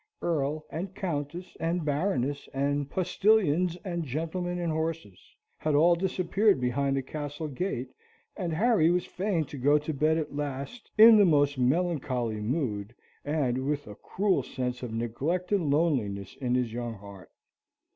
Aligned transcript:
Earl, 0.23 0.65
and 0.71 0.95
Countess, 0.95 1.55
and 1.59 1.85
Baroness, 1.85 2.49
and 2.55 2.89
postillions, 2.89 3.77
and 3.85 4.03
gentlemen, 4.03 4.57
and 4.57 4.71
horses, 4.73 5.19
had 5.59 5.75
all 5.75 5.93
disappeared 5.93 6.59
behind 6.59 6.97
the 6.97 7.03
castle 7.03 7.47
gate, 7.47 7.91
and 8.35 8.51
Harry 8.51 8.89
was 8.89 9.05
fain 9.05 9.45
to 9.45 9.59
go 9.59 9.77
to 9.77 9.93
bed 9.93 10.17
at 10.17 10.35
last, 10.35 10.89
in 10.97 11.17
the 11.17 11.25
most 11.25 11.59
melancholy 11.59 12.41
mood 12.41 12.95
and 13.23 13.59
with 13.67 13.85
a 13.85 13.93
cruel 13.93 14.41
sense 14.41 14.81
of 14.81 14.91
neglect 14.91 15.51
and 15.51 15.69
loneliness 15.69 16.35
in 16.35 16.55
his 16.55 16.73
young 16.73 16.95
heart. 16.95 17.29